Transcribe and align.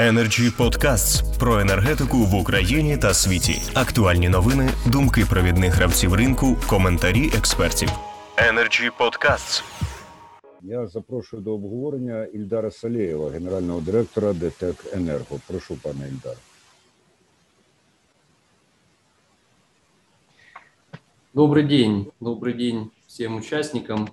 Energy 0.00 0.56
Podcasts 0.56 1.38
про 1.38 1.60
енергетику 1.60 2.16
в 2.16 2.34
Україні 2.34 2.96
та 2.96 3.14
світі. 3.14 3.62
Актуальні 3.74 4.28
новини, 4.28 4.70
думки 4.86 5.24
провідних 5.30 5.74
гравців 5.74 6.14
ринку, 6.14 6.56
коментарі 6.68 7.30
експертів. 7.38 7.88
Energy 8.36 8.90
Podcasts. 8.98 9.62
Я 10.62 10.86
запрошую 10.86 11.42
до 11.42 11.54
обговорення 11.54 12.24
Ільдара 12.24 12.70
Салєєва, 12.70 13.30
генерального 13.30 13.80
директора 13.80 14.32
ДТЕК 14.32 14.84
Енерго. 14.92 15.40
Прошу, 15.46 15.76
пане 15.76 16.08
Ільдар. 16.08 16.36
Добрый 21.34 21.68
день, 21.68 22.06
добрый 22.20 22.54
день 22.54 22.90
всем 23.06 23.36
участникам. 23.36 24.08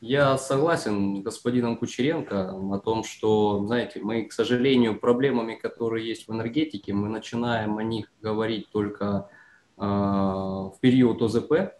А, 0.00 0.04
Я 0.04 0.38
согласен 0.38 1.16
с 1.16 1.22
господином 1.22 1.76
Кучеренко 1.76 2.50
о 2.72 2.78
том, 2.78 3.04
что, 3.04 3.64
знаете, 3.66 4.00
мы, 4.02 4.24
к 4.24 4.32
сожалению, 4.32 4.98
проблемами, 4.98 5.54
которые 5.54 6.06
есть 6.06 6.28
в 6.28 6.32
энергетике, 6.32 6.92
мы 6.92 7.08
начинаем 7.08 7.78
о 7.78 7.82
них 7.82 8.10
говорить 8.22 8.68
только 8.70 9.28
э, 9.76 9.82
в 9.82 10.74
период 10.80 11.22
ОЗП, 11.22 11.52
э, 11.52 11.70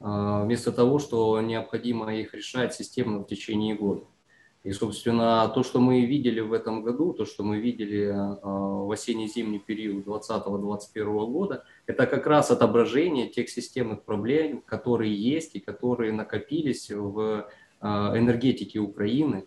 вместо 0.00 0.72
того, 0.72 0.98
что 0.98 1.40
необходимо 1.40 2.14
их 2.14 2.34
решать 2.34 2.74
системно 2.74 3.20
в 3.20 3.26
течение 3.26 3.74
года. 3.74 4.04
И, 4.64 4.72
собственно, 4.72 5.48
то, 5.54 5.62
что 5.62 5.78
мы 5.78 6.04
видели 6.06 6.40
в 6.40 6.52
этом 6.52 6.82
году, 6.82 7.12
то, 7.12 7.24
что 7.24 7.44
мы 7.44 7.58
видели 7.58 8.06
э, 8.06 8.38
в 8.42 8.90
осенне-зимний 8.90 9.60
период 9.60 10.04
2020-2021 10.06 11.26
года, 11.26 11.64
это 11.86 12.06
как 12.06 12.26
раз 12.26 12.50
отображение 12.50 13.28
тех 13.28 13.48
системных 13.48 14.02
проблем, 14.02 14.62
которые 14.66 15.14
есть 15.14 15.54
и 15.54 15.60
которые 15.60 16.12
накопились 16.12 16.90
в 16.90 17.20
а, 17.20 17.48
энергетики 17.82 18.78
Украины. 18.78 19.46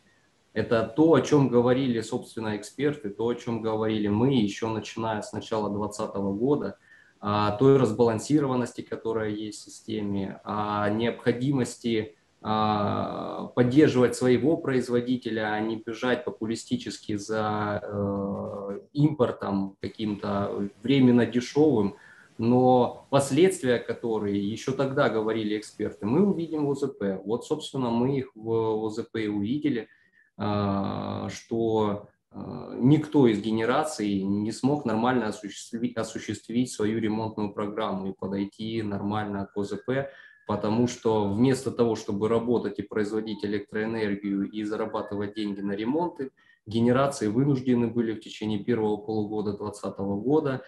Это 0.54 0.84
то, 0.84 1.14
о 1.14 1.22
чем 1.22 1.48
говорили, 1.50 2.02
собственно, 2.02 2.58
эксперты, 2.58 3.10
то, 3.10 3.28
о 3.28 3.36
чем 3.36 3.62
говорили 3.62 4.08
мы 4.08 4.34
еще 4.34 4.68
начиная 4.68 5.22
с 5.22 5.32
начала 5.32 5.70
2020 5.70 6.16
года, 6.40 6.78
о 7.20 7.52
той 7.52 7.78
разбалансированности, 7.78 8.82
которая 8.82 9.30
есть 9.30 9.62
в 9.62 9.66
системе, 9.66 10.40
о 10.44 10.90
необходимости 10.90 12.16
а, 12.42 13.48
поддерживать 13.56 14.16
своего 14.16 14.56
производителя, 14.56 15.52
а 15.52 15.60
не 15.60 15.76
бежать 15.76 16.24
популистически 16.24 17.18
за 17.18 17.82
э, 17.84 18.80
импортом 18.94 19.76
каким-то 19.82 20.70
временно 20.82 21.26
дешевым, 21.26 21.98
но 22.40 23.06
последствия, 23.10 23.80
которые 23.80 24.40
еще 24.40 24.72
тогда 24.72 25.10
говорили 25.10 25.58
эксперты, 25.58 26.06
мы 26.06 26.26
увидим 26.26 26.66
в 26.66 26.72
ОЗП. 26.72 27.22
Вот, 27.26 27.46
собственно, 27.46 27.90
мы 27.90 28.18
их 28.18 28.32
в 28.34 28.86
ОЗП 28.86 29.18
и 29.18 29.28
увидели, 29.28 29.90
а, 30.38 31.28
что 31.28 32.08
а, 32.32 32.74
никто 32.76 33.28
из 33.28 33.42
генераций 33.42 34.24
не 34.24 34.54
смог 34.54 34.86
нормально 34.86 35.28
осуществить, 35.28 35.98
осуществить 35.98 36.72
свою 36.72 37.00
ремонтную 37.00 37.52
программу 37.52 38.12
и 38.12 38.16
подойти 38.18 38.82
нормально 38.84 39.50
к 39.54 39.58
ОЗП, 39.58 40.08
потому 40.48 40.88
что 40.88 41.28
вместо 41.28 41.72
того, 41.72 41.98
чтобы 41.98 42.30
работать 42.30 42.80
и 42.80 42.84
производить 42.84 43.44
электроэнергию 43.44 44.50
и 44.50 44.64
зарабатывать 44.64 45.36
деньги 45.36 45.60
на 45.60 45.74
ремонты, 45.74 46.32
генерации 46.66 47.28
вынуждены 47.28 47.88
были 47.88 48.14
в 48.14 48.22
течение 48.22 48.64
первого 48.64 48.96
полугода 48.96 49.58
2020 49.58 50.00
года 50.24 50.64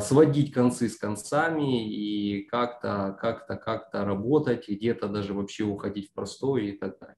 сводить 0.00 0.52
концы 0.52 0.88
с 0.88 0.96
концами 0.96 1.88
и 1.88 2.42
как-то 2.42 3.16
как-то 3.20 3.56
как-то 3.56 4.04
работать, 4.04 4.68
где-то 4.68 5.08
даже 5.08 5.32
вообще 5.32 5.62
уходить 5.62 6.10
в 6.10 6.14
простой 6.14 6.66
и 6.66 6.72
так 6.72 6.98
далее. 6.98 7.16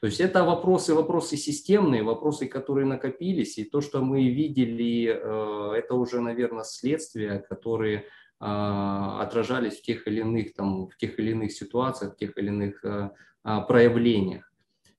То 0.00 0.06
есть 0.06 0.20
это 0.20 0.44
вопросы, 0.44 0.94
вопросы 0.94 1.36
системные, 1.36 2.02
вопросы, 2.02 2.46
которые 2.46 2.86
накопились, 2.86 3.58
и 3.58 3.64
то, 3.64 3.80
что 3.80 4.02
мы 4.02 4.28
видели, 4.28 5.08
э, 5.08 5.78
это 5.78 5.94
уже, 5.94 6.20
наверное, 6.20 6.64
следствия, 6.64 7.38
которые 7.38 8.04
а, 8.40 9.22
отражались 9.22 9.78
в 9.78 9.82
тех 9.82 10.06
или 10.06 10.20
иных, 10.20 10.54
там, 10.54 10.88
в 10.88 10.96
тех 10.96 11.18
или 11.18 11.30
иных 11.30 11.52
ситуациях, 11.52 12.14
в 12.14 12.16
тех 12.16 12.36
или 12.36 12.48
иных 12.48 12.84
э, 12.84 13.10
а, 13.42 13.60
проявлениях. 13.62 14.52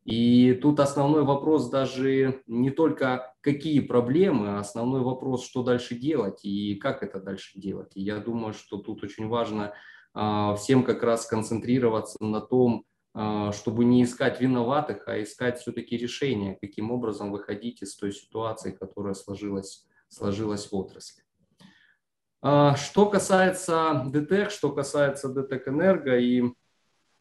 И 0.06 0.54
тут 0.54 0.80
основной 0.80 1.24
вопрос 1.24 1.68
даже 1.70 2.44
не 2.46 2.70
только 2.70 3.34
какие 3.42 3.80
проблемы, 3.80 4.50
а 4.50 4.60
основной 4.60 5.02
вопрос, 5.02 5.44
что 5.44 5.64
дальше 5.64 5.96
делать 5.96 6.46
и 6.46 6.76
как 6.76 7.02
это 7.02 7.20
дальше 7.20 7.60
делать. 7.60 7.92
И 7.96 8.04
я 8.04 8.18
думаю, 8.18 8.54
что 8.54 8.78
тут 8.78 9.04
очень 9.04 9.28
важно 9.28 9.74
а, 10.14 10.56
всем 10.56 10.84
как 10.84 11.02
раз 11.02 11.26
концентрироваться 11.26 12.24
на 12.24 12.40
том, 12.40 12.86
а, 13.16 13.52
чтобы 13.52 13.84
не 13.84 14.04
искать 14.04 14.40
виноватых, 14.40 15.08
а 15.08 15.24
искать 15.24 15.58
все-таки 15.60 15.98
решение, 15.98 16.56
каким 16.62 16.92
образом 16.92 17.32
выходить 17.32 17.82
из 17.82 17.96
той 17.96 18.12
ситуации, 18.12 18.72
которая 18.72 19.16
сложилась, 19.16 19.88
сложилась 20.08 20.72
в 20.72 20.76
отрасли. 20.76 21.24
А, 22.44 22.76
что 22.76 23.08
касается 23.08 24.04
ДТЭК, 24.06 24.52
что 24.52 24.72
касается 24.72 25.30
ДТЭК 25.30 25.70
Энерго 25.70 26.16
и 26.16 26.44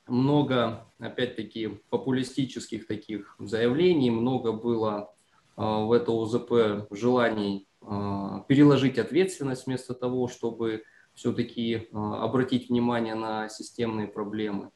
много, 0.06 0.86
опять-таки, 0.98 1.80
популистических 1.90 2.86
таких 2.86 3.36
заявлений, 3.38 4.10
много 4.10 4.52
было 4.52 5.14
а, 5.56 5.84
в 5.84 5.92
это 5.92 6.12
УЗП 6.12 6.86
желаний 6.90 7.66
а, 7.80 8.44
переложить 8.48 8.98
ответственность 8.98 9.66
вместо 9.66 9.94
того, 9.94 10.28
чтобы 10.28 10.84
все-таки 11.14 11.88
а, 11.92 12.24
обратить 12.24 12.68
внимание 12.68 13.14
на 13.14 13.48
системные 13.48 14.08
проблемы. 14.08 14.70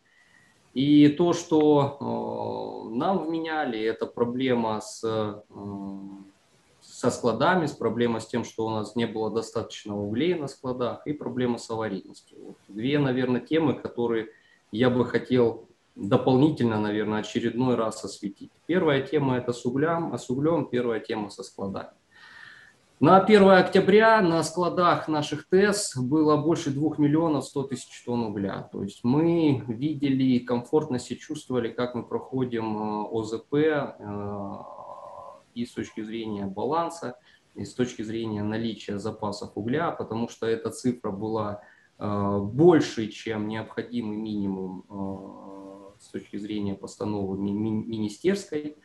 И 0.74 1.08
то, 1.08 1.32
что 1.32 2.88
нам 2.92 3.26
вменяли, 3.26 3.80
это 3.80 4.06
проблема 4.06 4.80
с, 4.80 5.00
со 6.80 7.10
складами, 7.10 7.66
с 7.66 7.72
проблема 7.72 8.20
с 8.20 8.28
тем, 8.28 8.44
что 8.44 8.66
у 8.66 8.70
нас 8.70 8.94
не 8.94 9.06
было 9.06 9.30
достаточно 9.30 9.98
углей 9.98 10.34
на 10.34 10.46
складах, 10.46 11.04
и 11.06 11.12
проблема 11.14 11.58
с 11.58 11.68
аварийностью. 11.70 12.38
Вот 12.38 12.56
две, 12.68 12.98
наверное, 12.98 13.40
темы, 13.40 13.74
которые 13.74 14.28
я 14.72 14.90
бы 14.90 15.04
хотел 15.04 15.68
дополнительно, 15.94 16.80
наверное, 16.80 17.20
очередной 17.20 17.74
раз 17.74 18.04
осветить. 18.04 18.52
Первая 18.66 19.02
тема– 19.02 19.36
это 19.38 19.52
с 19.52 19.64
углем, 19.66 20.12
а 20.12 20.18
с 20.18 20.30
углем 20.30 20.66
первая 20.66 21.00
тема 21.00 21.28
со 21.30 21.42
складами. 21.42 21.90
На 23.00 23.20
1 23.20 23.48
октября 23.50 24.20
на 24.20 24.42
складах 24.42 25.06
наших 25.06 25.48
ТЭС 25.48 25.96
было 25.96 26.36
больше 26.36 26.70
2 26.70 26.96
миллионов 26.98 27.44
100 27.44 27.62
тысяч 27.64 28.02
тонн 28.04 28.24
угля. 28.24 28.68
То 28.72 28.82
есть 28.82 29.04
мы 29.04 29.62
видели 29.68 30.24
и 30.24 30.40
комфортно 30.40 30.98
себя 30.98 31.20
чувствовали, 31.20 31.68
как 31.68 31.94
мы 31.94 32.02
проходим 32.02 32.76
э, 32.76 33.08
ОЗП 33.12 33.54
э, 33.54 33.92
и 35.54 35.64
с 35.64 35.74
точки 35.74 36.02
зрения 36.02 36.46
баланса, 36.46 37.16
и 37.54 37.64
с 37.64 37.72
точки 37.72 38.02
зрения 38.02 38.42
наличия 38.42 38.98
запасов 38.98 39.52
угля, 39.54 39.92
потому 39.92 40.28
что 40.28 40.46
эта 40.46 40.70
цифра 40.70 41.12
была 41.12 41.62
больше, 41.98 43.08
чем 43.08 43.48
необходимый 43.48 44.16
минимум 44.16 44.84
э, 44.88 46.00
с 46.00 46.08
точки 46.08 46.36
зрения 46.36 46.74
постановы 46.74 47.36
министерской. 47.38 48.76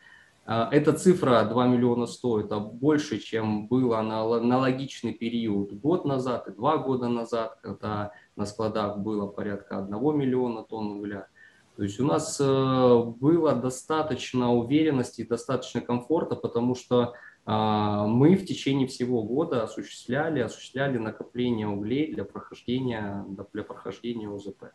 Э, 0.45 0.67
эта 0.71 0.93
цифра 0.93 1.43
2 1.43 1.67
миллиона 1.67 2.07
100, 2.07 2.41
это 2.41 2.59
больше, 2.59 3.19
чем 3.19 3.67
было 3.67 4.01
на 4.01 4.21
аналогичный 4.21 5.13
период 5.13 5.73
год 5.73 6.05
назад 6.05 6.47
и 6.47 6.51
два 6.51 6.77
года 6.77 7.07
назад, 7.07 7.59
когда 7.61 8.11
на 8.35 8.45
складах 8.45 8.97
было 8.97 9.27
порядка 9.27 9.77
1 9.77 10.17
миллиона 10.17 10.63
тонн 10.63 10.99
угля. 10.99 11.27
То 11.75 11.83
есть 11.83 11.99
у 11.99 12.05
нас 12.05 12.39
было 12.39 13.55
достаточно 13.55 14.53
уверенности 14.53 15.21
и 15.21 15.27
достаточно 15.27 15.81
комфорта, 15.81 16.35
потому 16.35 16.75
что 16.75 17.13
а, 17.45 18.07
мы 18.07 18.35
в 18.35 18.45
течение 18.45 18.87
всего 18.87 19.23
года 19.23 19.63
осуществляли, 19.63 20.39
осуществляли 20.39 20.97
накопление 20.97 21.67
углей 21.67 22.13
для 22.13 22.23
прохождения, 22.23 23.25
для 23.53 23.63
прохождения 23.63 24.29
УЗП. 24.29 24.65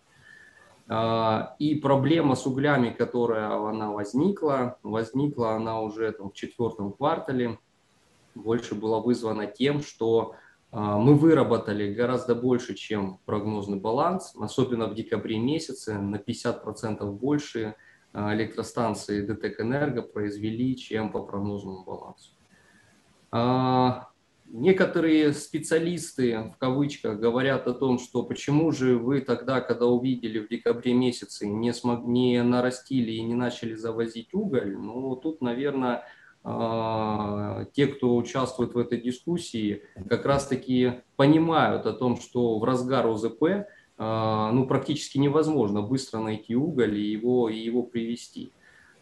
А, 0.88 1.54
и 1.58 1.76
проблема 1.76 2.34
с 2.34 2.46
углями, 2.46 2.90
которая 2.90 3.50
она 3.68 3.90
возникла, 3.90 4.78
возникла 4.82 5.52
она 5.52 5.80
уже 5.80 6.12
там, 6.12 6.30
в 6.30 6.34
четвертом 6.34 6.92
квартале, 6.92 7.58
больше 8.34 8.74
была 8.74 9.00
вызвана 9.00 9.46
тем, 9.46 9.82
что 9.82 10.34
мы 10.70 11.14
выработали 11.14 11.94
гораздо 11.94 12.34
больше, 12.34 12.74
чем 12.74 13.20
прогнозный 13.24 13.78
баланс, 13.78 14.34
особенно 14.38 14.86
в 14.86 14.94
декабре 14.94 15.38
месяце, 15.38 15.98
на 15.98 16.16
50% 16.16 17.10
больше 17.12 17.74
электростанции 18.14 19.22
ДТЭК 19.22 19.60
Энерго 19.60 20.02
произвели, 20.02 20.76
чем 20.76 21.10
по 21.10 21.22
прогнозному 21.22 21.84
балансу. 21.84 22.32
А, 23.30 24.08
некоторые 24.46 25.32
специалисты, 25.32 26.52
в 26.54 26.58
кавычках, 26.58 27.18
говорят 27.20 27.66
о 27.66 27.74
том, 27.74 27.98
что 27.98 28.22
почему 28.22 28.72
же 28.72 28.96
вы 28.96 29.20
тогда, 29.20 29.60
когда 29.60 29.86
увидели 29.86 30.38
в 30.38 30.48
декабре 30.48 30.94
месяце, 30.94 31.46
не, 31.46 31.72
смог, 31.72 32.06
не 32.06 32.42
нарастили 32.42 33.12
и 33.12 33.22
не 33.22 33.34
начали 33.34 33.74
завозить 33.74 34.32
уголь. 34.32 34.76
Ну, 34.76 35.14
тут, 35.16 35.42
наверное, 35.42 35.96
а, 35.96 36.04
те, 36.44 37.86
кто 37.86 38.16
участвует 38.16 38.74
в 38.74 38.78
этой 38.78 39.00
дискуссии, 39.00 39.82
как 40.08 40.24
раз-таки 40.24 41.00
понимают 41.16 41.84
о 41.86 41.92
том, 41.92 42.18
что 42.18 42.58
в 42.58 42.64
разгар 42.64 43.06
ОЗП 43.06 43.66
а, 43.98 44.52
ну, 44.52 44.66
практически 44.66 45.18
невозможно 45.18 45.82
быстро 45.82 46.20
найти 46.20 46.54
уголь 46.54 46.98
и 46.98 47.10
его, 47.10 47.48
и 47.48 47.58
его 47.58 47.82
привести. 47.82 48.52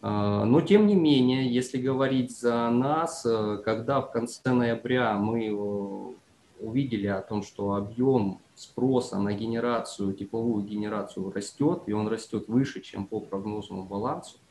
Но 0.01 0.61
тем 0.61 0.85
не 0.85 0.95
менее, 0.95 1.51
если 1.51 1.77
говорить 1.79 2.37
за 2.37 2.69
нас, 2.69 3.25
когда 3.65 3.99
в 4.01 4.11
конце 4.11 4.53
ноября 4.53 5.17
мы 5.17 6.15
увидели 6.59 7.07
о 7.07 7.21
том, 7.21 7.43
что 7.43 7.73
объем 7.73 8.39
спроса 8.55 9.19
на 9.19 9.33
генерацию, 9.33 10.13
тепловую 10.13 10.63
генерацию 10.63 11.31
растет, 11.31 11.83
и 11.85 11.93
он 11.93 12.07
растет 12.07 12.47
выше, 12.47 12.81
чем 12.81 13.05
по 13.05 13.19
прогнозному 13.19 13.83
балансу, 13.83 14.37
а, 14.37 14.46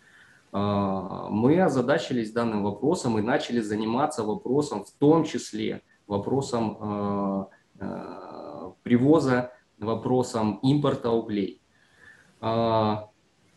мы 0.58 1.60
озадачились 1.60 2.32
данным 2.32 2.62
вопросом 2.64 3.18
и 3.18 3.22
начали 3.22 3.60
заниматься 3.60 4.22
вопросом, 4.22 4.84
в 4.84 4.90
том 4.92 5.24
числе 5.24 5.82
вопросом 6.06 6.78
а, 6.80 7.48
а, 7.78 8.72
привоза, 8.82 9.52
вопросом 9.78 10.58
импорта 10.62 11.10
углей. 11.10 11.60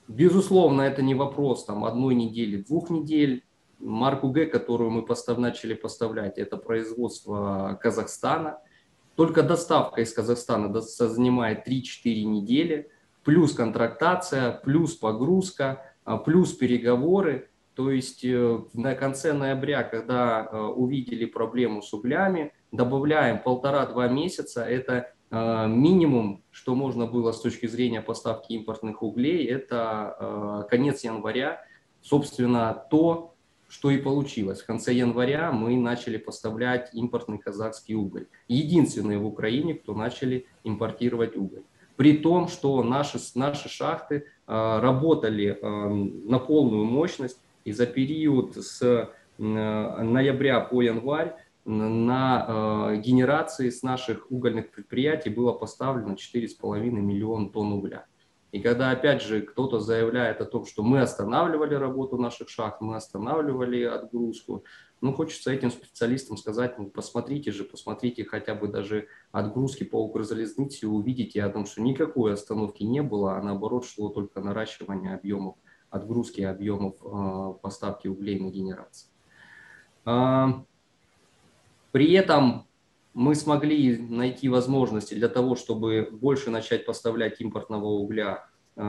Безусловно, 0.08 0.82
это 0.82 1.02
не 1.02 1.16
вопрос 1.16 1.66
там, 1.66 1.86
одной 1.86 2.16
недели, 2.16 2.64
двух 2.64 2.90
недель. 2.90 3.46
Марку 3.80 4.30
Г, 4.30 4.48
которую 4.48 4.90
мы 4.90 5.04
постав, 5.04 5.38
начали 5.38 5.74
поставлять, 5.74 6.38
это 6.38 6.58
производство 6.58 7.80
Казахстана– 7.82 8.58
только 9.20 9.44
доставка 9.44 10.00
из 10.00 10.14
Казахстана 10.14 10.80
занимает 10.80 11.68
3-4 11.68 12.24
недели, 12.24 12.90
плюс 13.26 13.54
контрактация, 13.54 14.54
плюс 14.54 14.96
погрузка, 14.96 15.64
а, 15.66 15.89
плюс 16.18 16.54
переговоры. 16.54 17.50
То 17.76 17.92
есть 17.92 18.26
э, 18.26 18.60
на 18.74 18.96
конце 18.96 19.32
ноября, 19.32 19.84
когда 19.84 20.50
э, 20.52 20.58
увидели 20.58 21.26
проблему 21.26 21.82
с 21.82 21.94
углями, 21.94 22.52
добавляем 22.72 23.40
полтора-два 23.40 24.08
месяца. 24.10 24.64
Это 24.64 25.14
э, 25.32 25.68
минимум, 25.68 26.44
что 26.52 26.76
можно 26.76 27.06
было 27.06 27.32
с 27.32 27.40
точки 27.40 27.68
зрения 27.68 28.02
поставки 28.02 28.54
импортных 28.54 29.02
углей, 29.02 29.46
это 29.46 30.68
конец 30.70 31.04
января. 31.04 31.62
Собственно, 32.02 32.86
то, 32.90 33.36
что 33.70 33.92
и 33.92 33.98
получилось. 33.98 34.62
В 34.62 34.66
конце 34.66 34.94
января 34.94 35.52
мы 35.52 35.78
начали 35.78 36.18
поставлять 36.18 36.90
импортный 36.94 37.38
казахский 37.38 37.94
уголь. 37.96 38.28
Единственные 38.48 39.20
в 39.20 39.26
Украине, 39.26 39.76
кто 39.76 39.94
начали 39.94 40.48
импортировать 40.64 41.38
уголь. 41.38 41.64
При 42.00 42.16
том, 42.16 42.48
что 42.48 42.82
наши, 42.82 43.20
наши 43.36 43.68
шахты 43.68 44.16
э, 44.16 44.80
работали 44.80 45.60
на 45.62 46.40
полную 46.40 46.86
мощность, 46.86 47.42
и 47.66 47.74
за 47.74 47.88
период 47.88 48.56
с 48.56 48.82
э, 48.82 49.08
ноября 49.38 50.62
по 50.62 50.82
январь 50.82 51.36
на 51.66 52.46
э, 52.48 53.02
генерации 53.02 53.70
с 53.70 53.84
наших 53.84 54.32
угольных 54.32 54.72
предприятий 54.72 55.30
было 55.30 55.52
поставлено 55.52 56.14
4,5 56.14 56.80
миллиона 56.80 57.50
тонн 57.50 57.74
угля. 57.74 58.06
И 58.54 58.62
когда, 58.62 58.92
опять 58.92 59.22
же, 59.22 59.42
кто-то 59.42 59.82
заявляет 59.82 60.40
о 60.40 60.46
том, 60.46 60.66
что 60.66 60.84
мы 60.84 61.02
останавливали 61.02 61.76
работу 61.76 62.18
наших 62.18 62.48
шахт, 62.48 62.80
мы 62.80 62.96
останавливали 62.96 63.84
отгрузку, 63.84 64.64
ну, 65.02 65.14
хочется 65.14 65.52
этим 65.52 65.72
специалистам 65.72 66.38
сказать, 66.38 66.78
ну, 66.78 66.86
посмотрите 66.86 67.52
же, 67.52 67.64
посмотрите 67.64 68.26
хотя 68.26 68.54
бы 68.54 68.68
даже 68.68 69.08
отгрузки 69.32 69.84
по 69.84 70.04
Укрзалезнице 70.04 70.86
и 70.86 70.90
увидите 70.90 71.44
о 71.44 71.50
том, 71.50 71.66
что 71.66 71.82
никакой 71.82 72.34
остановки 72.34 72.84
не 72.84 73.02
было, 73.02 73.38
а 73.38 73.42
наоборот 73.42 73.86
шло 73.86 74.10
только 74.10 74.42
наращивание 74.42 75.16
объемов, 75.16 75.56
отгрузки 75.90 76.42
объемов 76.42 76.96
э, 77.02 77.60
поставки 77.62 78.08
углей 78.08 78.40
на 78.40 78.50
генерации. 78.50 79.10
Э, 80.06 80.48
при 81.92 82.12
этом 82.14 82.68
мы 83.14 83.36
смогли 83.36 83.98
найти 83.98 84.50
возможности 84.50 85.14
для 85.14 85.30
того, 85.30 85.56
чтобы 85.56 86.10
больше 86.12 86.50
начать 86.50 86.86
поставлять 86.86 87.40
импортного 87.40 87.86
угля 87.86 88.48
э, 88.76 88.84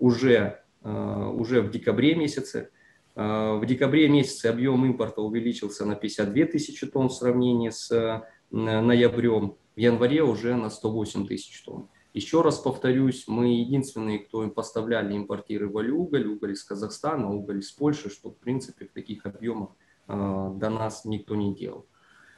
уже, 0.00 0.62
э, 0.82 1.32
уже 1.34 1.62
в 1.62 1.70
декабре 1.70 2.16
месяце. 2.16 2.70
Э, 2.70 2.76
в 3.16 3.62
декабре 3.66 4.08
месяце 4.08 4.46
объем 4.46 4.84
импорта 4.84 5.22
увеличился 5.22 5.84
на 5.86 5.96
52 5.96 6.44
тысячи 6.46 6.86
тонн 6.86 7.08
в 7.08 7.14
сравнении 7.14 7.70
с 7.70 8.22
ноябрем, 8.50 9.56
в 9.74 9.80
январе 9.80 10.22
уже 10.22 10.54
на 10.54 10.68
108 10.68 11.26
тысяч 11.26 11.62
тонн. 11.64 11.88
Еще 12.12 12.42
раз 12.42 12.58
повторюсь, 12.58 13.24
мы 13.26 13.54
единственные, 13.54 14.20
кто 14.20 14.42
им 14.42 14.50
поставляли, 14.50 15.16
импортировали 15.16 15.90
уголь, 15.90 16.26
уголь 16.26 16.52
из 16.52 16.62
Казахстана, 16.62 17.32
уголь 17.32 17.60
из 17.60 17.72
Польши, 17.72 18.10
что 18.10 18.30
в 18.30 18.36
принципе 18.36 18.86
в 18.86 18.92
таких 18.92 19.24
объемах 19.26 19.70
до 20.06 20.70
нас 20.70 21.04
никто 21.04 21.34
не 21.34 21.54
делал. 21.54 21.86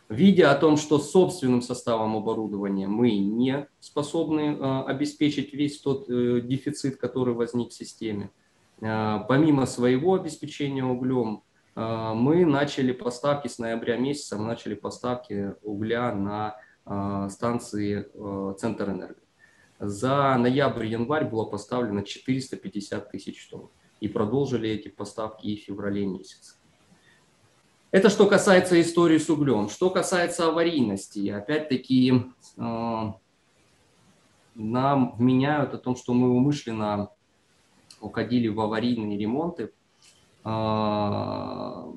Видя 0.08 0.52
о 0.52 0.56
том, 0.56 0.78
что 0.78 0.98
собственным 0.98 1.60
составом 1.60 2.16
оборудования 2.16 2.88
мы 2.88 3.18
не 3.18 3.68
способны 3.78 4.56
э, 4.56 4.82
обеспечить 4.86 5.52
весь 5.52 5.80
тот 5.82 6.08
э, 6.08 6.40
дефицит, 6.40 6.96
который 6.96 7.34
возник 7.34 7.70
в 7.70 7.74
системе, 7.74 8.24
э, 8.24 8.47
помимо 8.80 9.66
своего 9.66 10.14
обеспечения 10.14 10.84
углем, 10.84 11.42
мы 11.74 12.44
начали 12.44 12.92
поставки 12.92 13.48
с 13.48 13.58
ноября 13.58 13.96
месяца, 13.96 14.36
мы 14.36 14.46
начали 14.46 14.74
поставки 14.74 15.54
угля 15.62 16.12
на 16.14 16.56
станции 17.28 18.06
Центр 18.58 18.90
Энерго. 18.90 19.20
За 19.78 20.36
ноябрь-январь 20.36 21.28
было 21.28 21.44
поставлено 21.44 22.02
450 22.02 23.10
тысяч 23.10 23.48
тонн. 23.48 23.70
И 24.00 24.08
продолжили 24.08 24.68
эти 24.68 24.88
поставки 24.88 25.46
и 25.46 25.56
в 25.56 25.64
феврале 25.64 26.06
месяце. 26.06 26.56
Это 27.90 28.10
что 28.10 28.26
касается 28.26 28.80
истории 28.80 29.18
с 29.18 29.30
углем. 29.30 29.68
Что 29.68 29.90
касается 29.90 30.46
аварийности, 30.48 31.28
опять-таки 31.30 32.24
нам 32.56 33.20
вменяют 34.54 35.74
о 35.74 35.78
том, 35.78 35.94
что 35.96 36.12
мы 36.12 36.30
умышленно 36.30 37.10
уходили 38.00 38.48
в 38.48 38.60
аварийные 38.60 39.18
ремонты. 39.18 39.72
Э, 40.44 40.48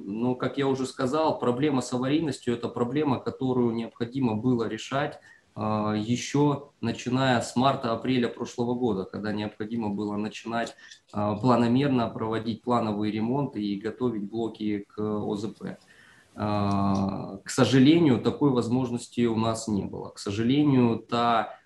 но, 0.05 0.35
как 0.35 0.57
я 0.57 0.67
уже 0.67 0.85
сказал, 0.85 1.39
проблема 1.39 1.81
с 1.81 1.93
аварийностью– 1.93 2.53
это 2.55 2.67
проблема, 2.67 3.19
которую 3.19 3.73
необходимо 3.73 4.35
было 4.35 4.67
решать 4.67 5.19
а, 5.53 5.93
еще 5.95 6.69
начиная 6.79 7.41
с 7.41 7.55
марта-апреля 7.55 8.29
прошлого 8.29 8.73
года, 8.73 9.03
когда 9.03 9.33
необходимо 9.33 9.89
было 9.89 10.15
начинать 10.15 10.75
а, 11.11 11.35
планомерно 11.35 12.09
проводить 12.09 12.61
плановые 12.61 13.11
ремонты 13.11 13.61
и 13.61 13.79
готовить 13.79 14.29
блоки 14.29 14.85
к 14.87 14.99
ОЗП. 14.99 15.77
А, 16.35 17.37
к 17.43 17.49
сожалению, 17.49 18.21
такой 18.21 18.51
возможности 18.51 19.25
у 19.25 19.35
нас 19.35 19.67
не 19.67 19.83
было. 19.83 20.09
К 20.09 20.19
сожалению, 20.19 20.99
та 20.99 21.57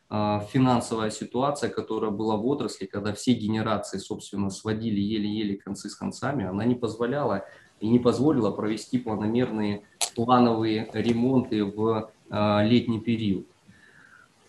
финансовая 0.52 1.10
ситуация, 1.10 1.70
которая 1.70 2.12
была 2.12 2.36
в 2.38 2.46
отрасли, 2.46 2.86
когда 2.86 3.14
все 3.14 3.34
генерации, 3.34 3.98
собственно, 3.98 4.50
сводили 4.50 5.00
еле-еле 5.00 5.58
концы 5.58 5.90
с 5.90 5.96
концами, 5.96 6.46
она 6.46 6.66
не 6.66 6.76
позволяла 6.76 7.46
и 7.80 7.90
не 7.90 8.00
позволила 8.00 8.52
провести 8.52 9.00
планомерные 9.00 9.84
плановые 10.16 10.90
ремонты 10.94 11.66
в 11.66 12.12
летний 12.30 13.00
период. 13.00 13.48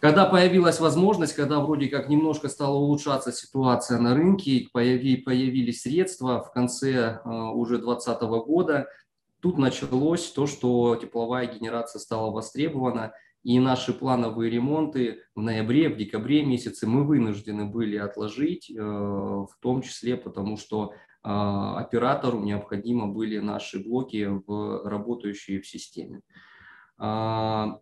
Когда 0.00 0.26
появилась 0.26 0.78
возможность, 0.78 1.34
когда 1.34 1.58
вроде 1.60 1.88
как 1.88 2.08
немножко 2.08 2.48
стала 2.48 2.76
улучшаться 2.76 3.32
ситуация 3.32 3.98
на 3.98 4.14
рынке, 4.14 4.68
появились 4.72 5.82
средства 5.82 6.42
в 6.42 6.52
конце 6.52 7.20
э, 7.24 7.28
уже 7.28 7.78
2020 7.78 8.22
года, 8.46 8.88
тут 9.40 9.56
началось 9.56 10.30
то, 10.30 10.46
что 10.46 10.96
тепловая 10.96 11.46
генерация 11.46 11.98
стала 11.98 12.30
востребована, 12.30 13.14
и 13.46 13.60
наши 13.60 13.92
плановые 13.92 14.50
ремонты 14.50 15.22
в 15.36 15.40
ноябре, 15.40 15.88
в 15.88 15.96
декабре 15.96 16.44
месяце 16.44 16.84
мы 16.88 17.04
вынуждены 17.04 17.64
были 17.64 17.96
отложить, 17.96 18.68
э, 18.68 18.74
в 18.74 19.52
том 19.60 19.82
числе 19.82 20.16
потому, 20.16 20.56
что 20.56 20.92
э, 20.92 21.28
оператору 21.28 22.40
необходимо 22.40 23.06
были 23.06 23.38
наши 23.38 23.78
блоки, 23.78 24.26
в, 24.26 24.82
работающие 24.88 25.60
в 25.60 25.66
системе. 25.68 26.22
А, 26.98 27.78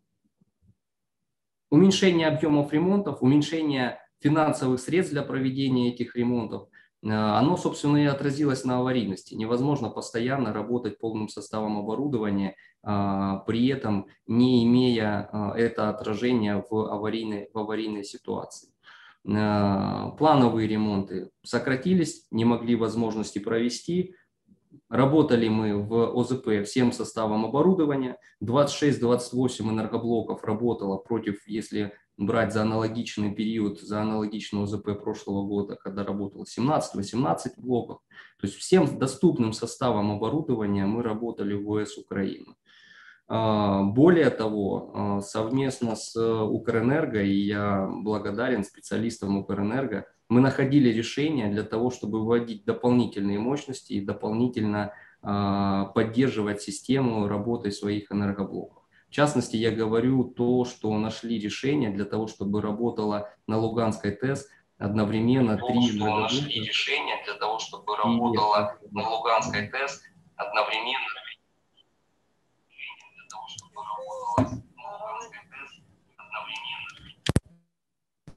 уменьшение 1.70 2.26
объемов 2.26 2.70
ремонтов, 2.70 3.22
уменьшение 3.22 3.98
финансовых 4.20 4.78
средств 4.78 5.14
для 5.14 5.22
проведения 5.22 5.94
этих 5.94 6.14
ремонтов, 6.14 6.68
оно, 7.12 7.56
собственно, 7.56 7.98
и 7.98 8.06
отразилось 8.06 8.64
на 8.64 8.78
аварийности. 8.78 9.34
Невозможно 9.34 9.90
постоянно 9.90 10.52
работать 10.52 10.98
полным 10.98 11.28
составом 11.28 11.78
оборудования, 11.78 12.56
а, 12.82 13.38
при 13.40 13.66
этом 13.68 14.06
не 14.26 14.64
имея 14.64 15.28
а, 15.30 15.54
это 15.56 15.90
отражение 15.90 16.64
в 16.68 16.74
аварийной, 16.74 17.50
в 17.52 17.58
аварийной 17.58 18.04
ситуации. 18.04 18.70
Плановые 19.24 20.68
ремонты 20.68 21.30
сократились, 21.42 22.26
не 22.30 22.44
могли 22.44 22.76
возможности 22.76 23.38
провести, 23.38 24.14
Работали 24.90 25.48
мы 25.48 25.82
в 25.82 26.14
ОЗП 26.14 26.64
всем 26.64 26.92
составом 26.92 27.44
оборудования. 27.44 28.18
26-28 28.42 29.68
энергоблоков 29.70 30.44
работало 30.44 30.98
против, 30.98 31.46
если 31.46 31.94
брать 32.16 32.52
за 32.52 32.62
аналогичный 32.62 33.34
период, 33.34 33.80
за 33.80 34.02
аналогичный 34.02 34.62
ОЗП 34.62 35.00
прошлого 35.02 35.46
года, 35.46 35.76
когда 35.76 36.04
работало 36.04 36.44
17-18 36.44 37.54
блоков. 37.56 38.00
То 38.40 38.46
есть 38.46 38.56
всем 38.56 38.98
доступным 38.98 39.52
составом 39.52 40.12
оборудования 40.12 40.86
мы 40.86 41.02
работали 41.02 41.54
в 41.54 41.84
ВС 41.84 41.98
Украины. 41.98 42.54
А, 43.26 43.82
более 43.82 44.30
того, 44.30 44.92
а, 44.94 45.20
совместно 45.20 45.96
с 45.96 46.14
Укрэнерго, 46.16 47.22
и 47.22 47.34
я 47.34 47.88
благодарен 47.88 48.64
специалистам 48.64 49.38
Укрэнерго, 49.38 50.06
мы 50.28 50.40
находили 50.40 50.90
решения 50.90 51.48
для 51.48 51.62
того, 51.64 51.90
чтобы 51.90 52.24
вводить 52.24 52.64
дополнительные 52.64 53.38
мощности 53.38 53.94
и 53.94 54.04
дополнительно 54.04 54.92
а, 55.22 55.86
поддерживать 55.86 56.62
систему 56.62 57.26
работы 57.26 57.70
своих 57.70 58.12
энергоблоков. 58.12 58.83
В 59.14 59.16
частности, 59.16 59.54
я 59.54 59.70
говорю 59.70 60.24
то, 60.24 60.64
что 60.64 60.92
нашли 60.98 61.38
решение 61.38 61.90
для 61.90 62.04
того, 62.04 62.26
чтобы 62.26 62.60
работала 62.60 63.30
на 63.46 63.58
Луганской 63.58 64.10
ТЭС 64.10 64.48
одновременно 64.76 65.56
то, 65.56 65.68
три 65.68 65.88
что 65.92 66.18
нашли 66.18 66.64
решение 66.64 67.22
для 67.24 67.34
того, 67.34 67.60
чтобы 67.60 67.96
работала 67.96 68.76
на 68.90 69.08
Луганской 69.08 69.68
ТЭС 69.68 70.02
одновременно 70.34 70.98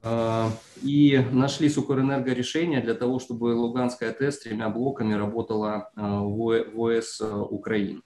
А, 0.04 0.52
и 0.84 1.18
нашли 1.32 1.68
с 1.68 1.76
Укрэнерго 1.76 2.32
решение 2.32 2.80
для 2.80 2.94
того, 2.94 3.18
чтобы 3.18 3.46
Луганская 3.46 4.12
ТЭС 4.12 4.36
с 4.36 4.42
тремя 4.42 4.68
блоками 4.68 5.14
работала 5.14 5.90
а, 5.96 6.20
в 6.20 6.38
ОС 6.76 7.20
а, 7.20 7.42
Украины. 7.42 8.00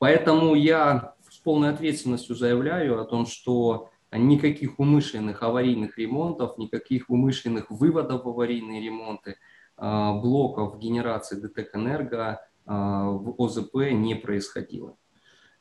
Поэтому 0.00 0.54
я 0.54 1.14
с 1.28 1.36
полной 1.36 1.68
ответственностью 1.68 2.34
заявляю 2.34 3.00
о 3.00 3.04
том, 3.04 3.26
что 3.26 3.90
никаких 4.10 4.80
умышленных 4.80 5.42
аварийных 5.42 5.98
ремонтов, 5.98 6.56
никаких 6.56 7.10
умышленных 7.10 7.70
выводов 7.70 8.24
в 8.24 8.28
аварийные 8.28 8.80
ремонты 8.80 9.36
блоков 9.76 10.78
генерации 10.78 11.36
ДТЭК-Энерго 11.36 12.40
в 12.64 13.34
ОЗП 13.38 13.92
не 13.92 14.14
происходило. 14.14 14.96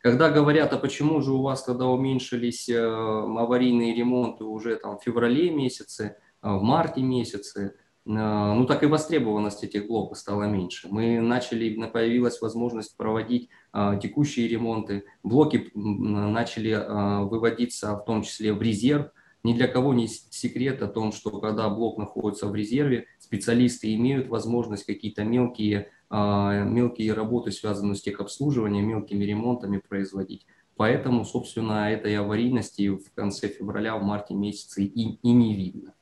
Когда 0.01 0.29
говорят, 0.29 0.71
а 0.71 0.77
почему 0.77 1.21
же 1.21 1.33
у 1.33 1.41
вас 1.41 1.63
тогда 1.63 1.85
уменьшились 1.87 2.69
э, 2.69 2.79
аварийные 2.79 3.93
ремонты 3.93 4.45
уже 4.45 4.77
там 4.77 4.97
в 4.97 5.03
феврале 5.03 5.49
месяце, 5.49 6.15
э, 6.41 6.49
в 6.49 6.61
марте 6.61 7.01
месяце, 7.01 7.75
ну 8.15 8.65
так 8.65 8.81
и 8.81 8.87
востребованность 8.87 9.63
этих 9.63 9.87
блоков 9.87 10.17
стала 10.17 10.43
меньше. 10.43 10.87
Мы 10.89 11.19
начали, 11.19 11.75
появилась 11.87 12.41
возможность 12.41 12.97
проводить 12.97 13.49
текущие 14.01 14.47
ремонты, 14.47 15.03
блоки 15.21 15.69
начали 15.75 16.73
выводиться 17.29 17.95
в 17.95 18.05
том 18.05 18.23
числе 18.23 18.53
в 18.53 18.61
резерв. 18.61 19.11
Ни 19.43 19.53
для 19.53 19.67
кого 19.67 19.93
не 19.93 20.07
секрет 20.07 20.81
о 20.81 20.87
том, 20.87 21.11
что 21.11 21.39
когда 21.39 21.69
блок 21.69 21.97
находится 21.97 22.47
в 22.47 22.55
резерве, 22.55 23.05
специалисты 23.19 23.93
имеют 23.93 24.27
возможность 24.27 24.85
какие-то 24.85 25.23
мелкие 25.23 25.89
а, 26.09 26.63
мелкие 26.63 27.13
работы, 27.13 27.51
связанные 27.51 27.95
с 27.95 28.01
техобслуживанием, 28.01 28.87
мелкими 28.87 29.23
ремонтами 29.25 29.77
производить. 29.77 30.47
Поэтому, 30.75 31.23
собственно, 31.23 31.91
этой 31.91 32.17
аварийности 32.17 32.89
в 32.89 33.13
конце 33.13 33.47
февраля, 33.47 33.95
в 33.95 34.03
марте 34.03 34.33
месяце 34.33 34.83
и, 34.83 35.19
и 35.21 35.31
не 35.31 35.55
видно. 35.55 35.93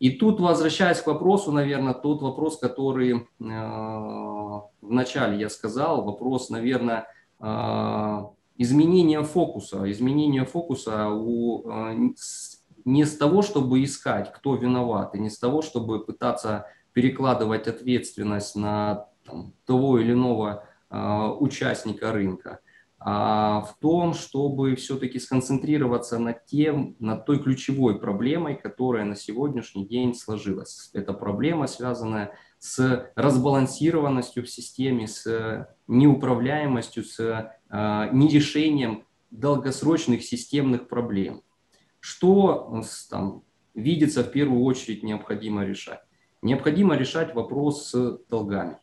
И 0.00 0.10
тут, 0.10 0.40
возвращаясь 0.40 1.02
к 1.02 1.06
вопросу, 1.06 1.52
наверное, 1.52 1.92
тот 1.92 2.22
вопрос, 2.22 2.58
который 2.58 3.16
э, 3.16 4.60
вначале 4.80 5.38
я 5.38 5.50
сказал, 5.50 6.02
вопрос, 6.02 6.48
наверное, 6.48 7.06
э, 7.38 8.24
изменения 8.56 9.22
фокуса. 9.22 9.90
Изменение 9.90 10.46
фокуса 10.46 11.08
у, 11.10 11.70
э, 11.70 12.12
не 12.86 13.04
с 13.04 13.16
того, 13.18 13.42
чтобы 13.42 13.84
искать, 13.84 14.32
кто 14.32 14.54
виноват, 14.54 15.14
и 15.14 15.18
не 15.18 15.28
с 15.28 15.38
того, 15.38 15.60
чтобы 15.60 16.02
пытаться 16.02 16.64
перекладывать 16.94 17.68
ответственность 17.68 18.56
на 18.56 19.06
там, 19.26 19.52
того 19.66 19.98
или 19.98 20.12
иного 20.12 20.64
э, 20.88 21.36
участника 21.40 22.10
рынка, 22.10 22.60
в 23.00 23.76
том, 23.80 24.12
чтобы 24.12 24.76
все-таки 24.76 25.18
сконцентрироваться 25.18 26.18
над 26.18 26.44
тем, 26.44 26.96
над 26.98 27.24
той 27.24 27.42
ключевой 27.42 27.98
проблемой, 27.98 28.56
которая 28.56 29.04
на 29.06 29.16
сегодняшний 29.16 29.86
день 29.86 30.14
сложилась. 30.14 30.90
Это 30.92 31.14
проблема, 31.14 31.66
связанная 31.66 32.34
с 32.58 33.10
разбалансированностью 33.14 34.44
в 34.44 34.50
системе, 34.50 35.08
с 35.08 35.66
неуправляемостью, 35.88 37.04
с 37.04 37.18
э, 37.20 38.08
нерешением 38.12 39.06
долгосрочных 39.30 40.22
системных 40.22 40.86
проблем. 40.86 41.42
Что 42.00 42.82
там, 43.08 43.44
видится 43.74 44.22
в 44.22 44.30
первую 44.30 44.62
очередь 44.62 45.02
необходимо 45.02 45.64
решать? 45.64 46.02
Необходимо 46.42 46.96
решать 46.96 47.34
вопрос 47.34 47.90
с 47.90 48.18
долгами. 48.28 48.76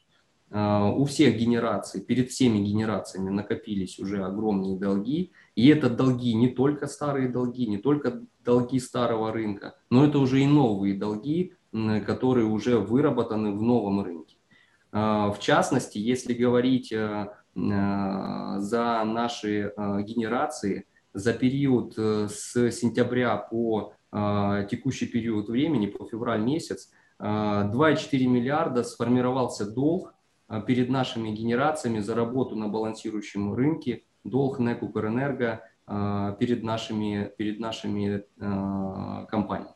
А, 0.49 0.89
у 0.91 1.05
всех 1.05 1.37
генераций, 1.37 2.01
перед 2.01 2.29
всеми 2.29 2.59
генерациями 2.59 3.29
накопились 3.29 3.99
уже 3.99 4.23
огромные 4.23 4.77
долги. 4.77 5.31
И 5.55 5.67
это 5.67 5.89
долги 5.89 6.33
не 6.33 6.47
только 6.47 6.87
старые 6.87 7.27
долги, 7.29 7.67
не 7.67 7.77
только 7.77 8.21
долги 8.43 8.79
старого 8.79 9.31
рынка, 9.31 9.75
но 9.89 10.05
это 10.05 10.19
уже 10.19 10.41
и 10.41 10.47
новые 10.47 10.95
долги, 10.95 11.53
которые 12.05 12.45
уже 12.45 12.79
выработаны 12.79 13.51
в 13.51 13.61
новом 13.61 14.03
рынке. 14.03 14.37
А, 14.91 15.31
в 15.31 15.39
частности, 15.39 15.97
если 15.97 16.33
говорить 16.33 16.91
э, 16.91 16.95
э, 16.95 17.29
за 17.55 19.03
наши 19.05 19.73
э, 19.75 20.01
генерации, 20.03 20.85
за 21.13 21.33
период 21.33 21.97
с 21.97 22.53
сентября 22.71 23.37
по 23.37 23.93
текущий 24.69 25.07
период 25.07 25.49
времени, 25.49 25.87
по 25.87 26.05
февраль 26.05 26.41
месяц, 26.41 26.91
2,4 27.19 28.27
миллиарда 28.27 28.83
сформировался 28.83 29.69
долг 29.69 30.13
перед 30.65 30.89
нашими 30.89 31.29
генерациями 31.29 31.99
за 31.99 32.15
работу 32.15 32.55
на 32.55 32.67
балансирующем 32.67 33.53
рынке, 33.53 34.03
долг 34.23 34.59
НЭК 34.59 34.83
Укрэнерго 34.83 35.63
а, 35.85 36.33
перед 36.33 36.63
нашими, 36.63 37.31
перед 37.37 37.59
нашими 37.59 38.23
а, 38.39 39.25
компаниями. 39.25 39.73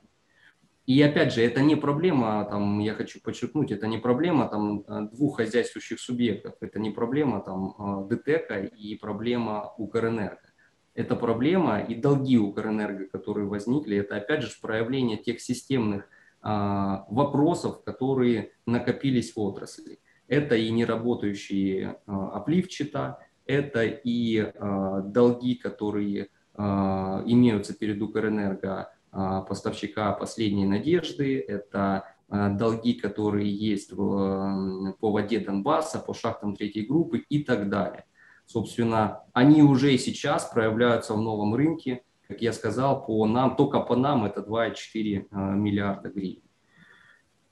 И 0.86 1.02
опять 1.02 1.34
же, 1.34 1.42
это 1.42 1.62
не 1.62 1.76
проблема, 1.76 2.46
там, 2.50 2.80
я 2.80 2.94
хочу 2.96 3.22
подчеркнуть, 3.22 3.72
это 3.72 3.88
не 3.88 3.98
проблема 3.98 4.50
там, 4.50 4.84
двух 5.10 5.38
хозяйствующих 5.38 6.00
субъектов, 6.00 6.56
это 6.60 6.80
не 6.80 6.90
проблема 6.90 7.40
там, 7.40 8.08
ДТЭКа 8.10 8.60
и 8.60 8.96
проблема 8.96 9.74
Укрэнерго. 9.78 10.50
Это 10.94 11.16
проблема 11.16 11.80
и 11.80 11.96
долги 11.96 12.38
Укрэнерго, 12.38 13.06
которые 13.06 13.48
возникли, 13.48 13.96
это 13.98 14.18
опять 14.18 14.42
же 14.42 14.52
проявление 14.60 15.18
тех 15.18 15.40
системных 15.40 16.10
вопросов, 16.42 17.84
которые 17.84 18.52
накопились 18.66 19.34
в 19.36 19.40
отрасли. 19.40 20.00
Это 20.32 20.56
и 20.56 20.72
неработающие 20.72 21.98
а, 22.08 22.30
опливчата, 22.38 23.20
это 23.46 23.84
и 23.84 24.40
а, 24.40 25.02
долги, 25.02 25.56
которые 25.56 26.30
имеются 26.54 27.74
перед 27.74 28.02
Укрэнерго 28.02 28.92
поставщика 29.10 30.12
последней 30.12 30.66
надежды, 30.66 31.40
это 31.40 32.14
долги, 32.30 32.94
которые 32.94 33.50
есть 33.50 33.94
в, 33.94 34.94
по 35.00 35.12
воде 35.12 35.40
Донбасса, 35.40 36.00
по 36.00 36.14
шахтам 36.14 36.58
третьей 36.58 36.86
группы 36.86 37.20
и 37.20 37.42
так 37.44 37.70
далее. 37.70 38.04
Собственно, 38.46 39.24
они 39.32 39.64
уже 39.64 39.98
сейчас 39.98 40.44
проявляются 40.44 41.14
в 41.14 41.22
новом 41.22 41.56
рынке, 41.56 42.04
как 42.28 42.42
я 42.42 42.52
сказал, 42.52 43.06
по 43.06 43.26
нам, 43.26 43.56
только 43.56 43.80
по 43.80 43.96
нам 43.96 44.26
это 44.26 44.42
2,4 44.42 45.28
а, 45.32 45.52
миллиарда 45.52 46.10
гривен. 46.10 46.44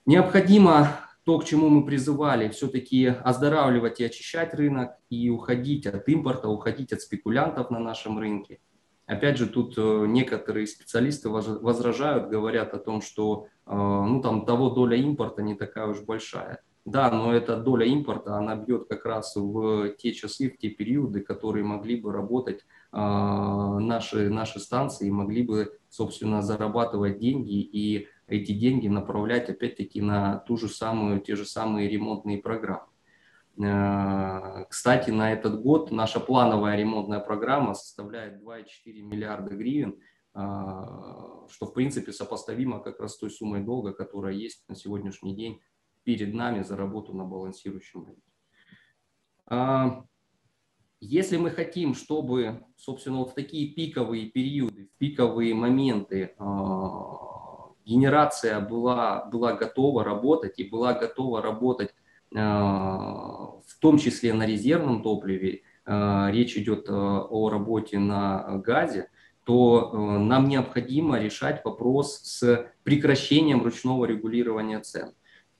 Необходимо 0.05 1.08
то, 1.29 1.37
к 1.37 1.45
чему 1.45 1.69
мы 1.69 1.85
призывали, 1.85 2.49
все-таки 2.49 3.05
оздоравливать 3.05 3.99
и 3.99 4.03
очищать 4.03 4.55
рынок 4.55 4.93
и 5.11 5.29
уходить 5.29 5.85
от 5.85 6.09
импорта, 6.09 6.49
уходить 6.49 6.91
от 6.91 7.01
спекулянтов 7.01 7.69
на 7.69 7.77
нашем 7.77 8.17
рынке. 8.17 8.61
Опять 9.05 9.37
же, 9.37 9.45
тут 9.45 9.75
э, 9.77 10.05
некоторые 10.07 10.65
специалисты 10.65 11.29
возражают, 11.29 12.31
говорят 12.31 12.73
о 12.73 12.79
том, 12.79 13.03
что 13.03 13.45
э, 13.67 13.75
ну, 13.75 14.23
там, 14.23 14.43
того 14.43 14.71
доля 14.71 14.97
импорта 14.97 15.43
не 15.43 15.53
такая 15.53 15.85
уж 15.85 16.01
большая. 16.01 16.63
Да, 16.83 17.11
но 17.11 17.31
эта 17.31 17.57
доля 17.57 17.85
импорта, 17.85 18.35
она 18.35 18.55
бьет 18.55 18.87
как 18.89 19.05
раз 19.05 19.35
в 19.35 19.89
те 19.99 20.13
часы, 20.13 20.49
в 20.49 20.57
те 20.57 20.69
периоды, 20.69 21.21
которые 21.21 21.63
могли 21.63 22.01
бы 22.01 22.11
работать 22.11 22.61
э, 22.91 22.97
наши, 22.97 24.29
наши 24.29 24.59
станции, 24.59 25.11
могли 25.11 25.43
бы, 25.43 25.77
собственно, 25.89 26.41
зарабатывать 26.41 27.19
деньги 27.19 27.61
и 27.61 28.07
эти 28.29 28.51
деньги 28.51 28.87
направлять 28.87 29.49
опять-таки 29.49 30.01
на 30.01 30.37
ту 30.39 30.57
же 30.57 30.69
самую, 30.69 31.21
те 31.21 31.35
же 31.35 31.45
самые 31.45 31.89
ремонтные 31.89 32.37
программы. 32.37 32.87
Э, 33.57 34.65
кстати, 34.69 35.09
на 35.11 35.33
этот 35.33 35.61
год 35.61 35.91
наша 35.91 36.19
плановая 36.19 36.77
ремонтная 36.77 37.19
программа 37.19 37.73
составляет 37.73 38.41
2,4 38.41 39.01
миллиарда 39.01 39.55
гривен, 39.55 39.99
э, 40.33 40.39
что 40.39 41.65
в 41.65 41.73
принципе 41.73 42.13
сопоставимо 42.13 42.79
как 42.79 42.99
раз 42.99 43.15
с 43.15 43.17
той 43.17 43.29
суммой 43.29 43.61
долга, 43.61 43.93
которая 43.93 44.33
есть 44.33 44.63
на 44.69 44.75
сегодняшний 44.75 45.35
день 45.35 45.59
перед 46.03 46.33
нами 46.33 46.63
за 46.63 46.77
работу 46.77 47.13
на 47.13 47.25
балансирующем 47.25 48.05
рынке. 48.05 48.21
А, 49.47 50.05
если 51.01 51.37
мы 51.37 51.49
хотим, 51.49 51.95
чтобы, 51.95 52.63
собственно, 52.77 53.17
вот 53.17 53.31
в 53.31 53.33
такие 53.33 53.73
пиковые 53.73 54.29
периоды, 54.29 54.85
в 54.85 54.97
пиковые 54.97 55.53
моменты 55.53 56.35
генерация 57.89 58.59
была, 58.59 59.25
была 59.25 59.53
готова 59.53 60.03
работать 60.03 60.59
и 60.59 60.69
была 60.69 60.93
готова 60.93 61.41
работать 61.41 61.89
а, 62.35 63.53
в 63.65 63.79
том 63.79 63.97
числе 63.97 64.33
на 64.33 64.45
резервном 64.45 65.01
топливе, 65.01 65.63
речь 65.85 66.55
идет 66.55 66.85
о 66.87 67.49
работе 67.49 67.97
на 67.97 68.61
газе, 68.63 69.09
то 69.43 69.91
нам 69.91 70.47
необходимо 70.47 71.17
решать 71.17 71.65
вопрос 71.65 72.19
с 72.19 72.67
прекращением 72.83 73.63
ручного 73.63 74.05
регулирования 74.05 74.79
цен. 74.81 75.13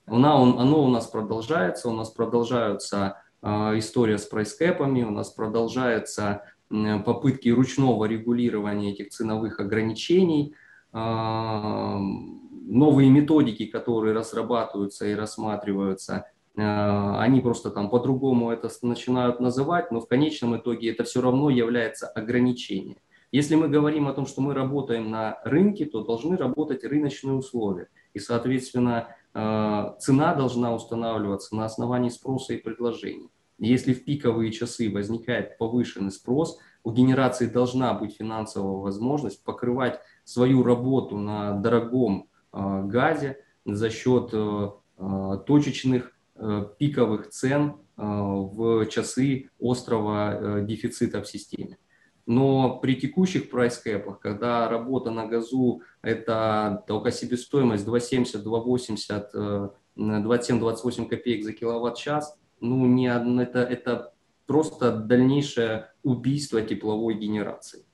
Оно, 0.06 0.44
оно 0.60 0.84
у 0.84 0.88
нас 0.88 1.08
продолжается, 1.08 1.90
у 1.90 1.94
нас 1.94 2.12
продолжаются 2.12 3.24
история 3.42 4.20
с 4.20 4.26
прайскэпами, 4.26 5.02
у 5.02 5.10
нас 5.10 5.32
продолжаются 5.32 6.44
попытки 6.70 7.50
ручного 7.50 8.06
регулирования 8.06 8.92
этих 8.92 9.10
ценовых 9.10 9.60
ограничений, 9.60 10.54
новые 10.92 13.10
методики, 13.10 13.66
которые 13.66 14.14
разрабатываются 14.14 15.08
и 15.08 15.16
рассматриваются, 15.16 16.26
они 16.56 17.42
просто 17.42 17.70
там 17.70 17.90
по-другому 17.90 18.52
это 18.52 18.70
начинают 18.82 19.40
называть, 19.40 19.92
но 19.92 20.02
в 20.02 20.08
конечном 20.08 20.58
итоге 20.58 20.92
это 20.92 21.04
все 21.04 21.22
равно 21.22 21.50
является 21.50 22.08
ограничением. 22.08 22.98
Если 23.32 23.56
мы 23.56 23.70
говорим 23.70 24.08
о 24.08 24.14
том, 24.14 24.26
что 24.26 24.42
мы 24.42 24.56
работаем 24.56 25.12
на 25.12 25.40
рынке, 25.44 25.86
то 25.86 26.04
должны 26.04 26.36
работать 26.36 26.84
рыночные 26.84 27.36
условия. 27.36 27.88
И, 28.14 28.20
соответственно, 28.20 29.16
цена 29.34 30.34
должна 30.34 30.74
устанавливаться 30.74 31.56
на 31.56 31.66
основании 31.66 32.10
спроса 32.10 32.56
и 32.56 32.58
предложения. 32.58 33.30
Если 33.60 33.94
в 33.94 34.04
пиковые 34.04 34.52
часы 34.52 34.92
возникает 34.92 35.60
повышенный 35.60 36.12
спрос, 36.12 36.58
у 36.84 36.92
генерации 36.92 37.46
должна 37.46 37.94
быть 37.94 38.16
финансовая 38.18 38.78
возможность 38.78 39.44
покрывать 39.44 40.00
свою 40.24 40.64
работу 40.64 41.18
на 41.18 41.54
дорогом 41.54 42.30
э, 42.54 42.84
газе 42.86 43.38
за 43.66 43.90
счет 43.90 44.30
э, 44.34 44.70
э 44.98 45.38
точечных 45.46 46.12
пиковых 46.78 47.30
цен 47.32 47.76
в 47.98 48.86
часы 48.86 49.50
острого 49.60 50.62
дефицита 50.62 51.22
в 51.22 51.28
системе. 51.28 51.78
Но 52.30 52.78
при 52.78 52.96
текущих 52.96 53.50
прайс-кэпах, 53.50 54.20
когда 54.20 54.70
работа 54.70 55.10
на 55.10 55.26
газу– 55.26 55.82
это 56.04 56.84
только 56.88 57.12
себестоимость 57.12 57.88
2,70, 57.88 58.44
2,80, 58.44 59.72
27-28 59.98 61.08
копеек 61.08 61.44
за 61.44 61.54
киловатт-час, 61.54 62.38
ну, 62.62 62.86
не, 62.86 63.08
это, 63.08 63.64
это 63.64 64.14
просто 64.46 64.92
дальнейшее 64.92 65.92
убийство 66.10 66.62
тепловой 66.62 67.16
генерации. 67.16 67.86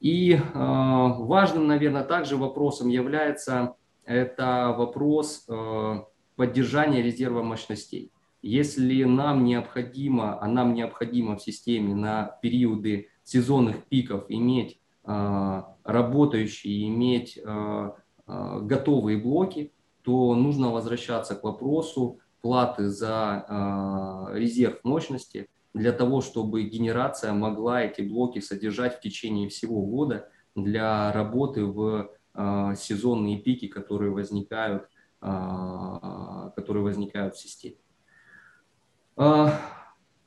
И 0.00 0.32
э, 0.32 0.40
важным, 0.52 1.68
наверное, 1.68 2.02
также 2.02 2.36
вопросом 2.36 2.88
является 2.88 3.76
это 4.04 4.74
вопрос 4.76 5.44
э, 5.48 6.00
поддержания 6.34 7.02
резерва 7.02 7.42
мощностей. 7.42 8.10
Если 8.42 9.04
нам 9.04 9.44
необходимо, 9.44 10.42
а 10.42 10.48
нам 10.48 10.74
необходимо 10.74 11.36
в 11.36 11.42
системе 11.42 11.94
на 11.94 12.36
периоды 12.42 13.10
сезонных 13.22 13.84
пиков 13.84 14.24
иметь 14.28 14.80
э, 15.04 15.62
работающие, 15.84 16.88
иметь 16.88 17.38
э, 17.38 17.90
готовые 18.26 19.18
блоки, 19.18 19.72
то 20.02 20.34
нужно 20.34 20.72
возвращаться 20.72 21.36
к 21.36 21.44
вопросу 21.44 22.18
платы 22.40 22.88
за 22.88 24.28
резерв 24.32 24.82
мощности 24.84 25.48
для 25.74 25.92
того, 25.92 26.20
чтобы 26.20 26.62
генерация 26.64 27.32
могла 27.32 27.82
эти 27.82 28.02
блоки 28.02 28.40
содержать 28.40 28.98
в 28.98 29.00
течение 29.00 29.48
всего 29.48 29.80
года 29.82 30.28
для 30.54 31.12
работы 31.12 31.64
в 31.64 32.10
э, 32.34 32.74
сезонные 32.76 33.38
пики, 33.38 33.68
которые 33.68 34.10
возникают, 34.10 34.88
э, 35.22 36.50
которые 36.56 36.82
возникают 36.82 37.36
в 37.36 37.40
системе. 37.40 37.76
Э, 39.16 39.48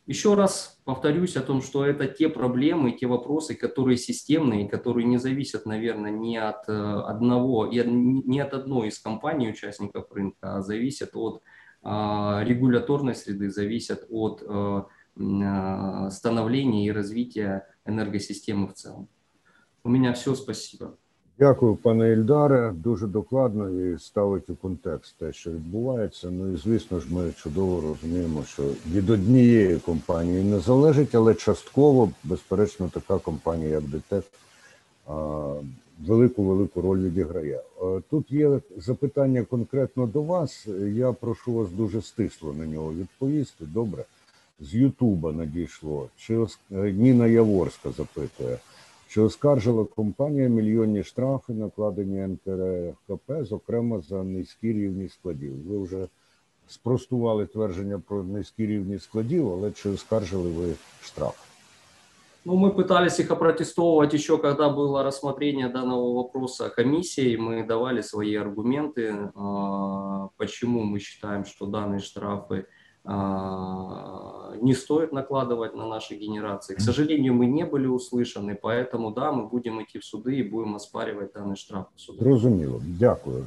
еще 0.08 0.34
раз 0.34 0.80
повторюсь 0.84 1.36
о 1.36 1.42
том, 1.42 1.62
что 1.62 1.86
это 1.86 2.08
те 2.08 2.28
проблемы, 2.28 2.92
те 2.92 3.06
вопросы, 3.06 3.56
которые 3.56 3.98
системные, 3.98 4.68
которые 4.68 5.06
не 5.06 5.18
зависят, 5.18 5.66
наверное, 5.66 6.12
не 6.12 6.38
от 6.38 6.68
одного, 6.70 7.68
не 7.68 8.40
от 8.40 8.54
одной 8.54 8.90
из 8.90 9.00
компаний 9.00 9.50
участников 9.50 10.12
рынка, 10.12 10.58
а 10.58 10.62
зависят 10.62 11.12
от 11.16 11.42
регуляторной 11.84 13.14
среды 13.14 13.52
зависят 13.52 14.06
от 14.10 14.44
э, 14.44 14.84
становления 15.16 16.86
и 16.86 16.92
развития 16.92 17.68
энергосистемы 17.86 18.68
в 18.68 18.74
целом. 18.74 19.08
У 19.84 19.90
меня 19.90 20.14
все, 20.14 20.36
спасибо. 20.36 20.94
Дякую, 21.40 21.76
пане 21.76 22.12
Ільдаре. 22.12 22.74
Дуже 22.76 23.08
докладно 23.08 23.70
і 23.70 24.00
ставить 24.00 24.50
у 24.50 24.56
контекст 24.56 25.16
те, 25.18 25.34
що 25.34 25.52
відбувається. 25.52 26.32
Ну 26.32 26.54
і 26.54 26.58
звісно 26.58 27.00
ж, 27.00 27.14
ми 27.14 27.32
чудово 27.32 27.82
розуміємо, 27.82 28.44
що 28.44 28.64
від 28.92 29.10
однієї 29.10 29.78
компанії 29.78 30.44
не 30.44 30.60
залежить, 30.60 31.16
але 31.16 31.36
частково, 31.36 32.10
безперечно, 32.24 32.90
така 32.94 33.18
компанія, 33.18 33.70
як 33.70 33.84
ДТЕК, 33.84 34.24
велику 36.08 36.44
велику 36.44 36.82
роль 36.82 37.00
відіграє. 37.00 37.60
Тут 38.10 38.32
є 38.32 38.60
запитання 38.78 39.44
конкретно 39.44 40.08
до 40.08 40.22
вас. 40.22 40.68
Я 40.94 41.12
прошу 41.12 41.54
вас 41.54 41.70
дуже 41.70 42.02
стисло 42.02 42.54
на 42.54 42.66
нього 42.66 42.94
відповісти. 42.94 43.66
Добре, 43.66 44.04
з 44.61 44.75
Ютуба 44.75 45.33
надійшло. 45.33 46.09
Чи 46.17 46.47
е, 46.73 46.93
Ніна 46.93 47.27
Яворська 47.27 47.91
запитує, 47.91 48.59
чи 49.09 49.21
оскаржила 49.21 49.85
компанія 49.85 50.49
мільйонні 50.49 51.05
штрафи, 51.05 51.53
накладені 51.53 52.27
НКРКП, 52.27 53.33
зокрема 53.43 54.01
за 54.01 54.23
низькі 54.23 54.73
рівні 54.73 55.09
складів? 55.09 55.69
Ви 55.69 55.79
вже 55.79 56.07
спростували 56.69 57.47
твердження 57.47 58.03
про 58.09 58.23
низькі 58.23 58.67
рівні 58.67 58.99
складів, 58.99 59.53
але 59.53 59.71
чи 59.71 59.91
оскаржили 59.91 60.51
ви 60.51 60.75
штраф? 61.03 61.47
Ну, 62.45 62.57
мы 62.57 62.71
пытались 62.71 63.19
их 63.19 63.31
опротестовывать 63.31 64.15
еще, 64.15 64.39
когда 64.39 64.71
было 64.71 65.03
рассмотрение 65.03 65.69
данного 65.69 66.15
вопроса 66.15 66.71
комиссией. 66.71 67.37
Мы 67.37 67.67
давали 67.67 68.01
свои 68.01 68.35
аргументы, 68.35 69.31
а, 69.35 70.29
почему 70.39 70.85
мы 70.85 71.01
считаем, 71.01 71.45
что 71.45 71.67
данные 71.67 72.01
штрафы 72.01 72.65
а, 72.65 72.74
не 73.05 74.75
стоит 74.75 75.13
накладывать 75.13 75.75
на 75.75 75.87
наши 75.87 76.15
генерации. 76.15 76.75
К 76.75 76.81
сожалению, 76.81 77.35
мы 77.35 77.47
не 77.47 77.65
были 77.65 77.87
услышаны, 77.87 78.55
поэтому 78.55 79.11
да, 79.11 79.33
мы 79.33 79.47
будем 79.47 79.83
идти 79.83 79.99
в 79.99 80.05
суды 80.05 80.37
и 80.37 80.43
будем 80.43 80.77
оспаривать 80.77 81.33
данные 81.33 81.57
штрафы 81.57 81.89
в 81.97 82.01
судах. 82.01 82.23
Зрозуміло. 82.23 82.81
Дякую. 83.01 83.47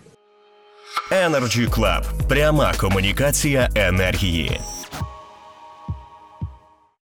Energy 1.12 1.70
Club. 1.70 2.04
Пряма 2.30 2.74
комунікація 2.80 3.70
енергії. 3.76 4.60